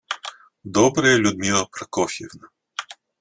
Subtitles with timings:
[0.63, 2.47] добрая, Людмила Прокофьевна.